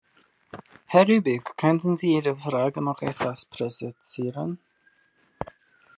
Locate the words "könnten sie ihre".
1.57-2.35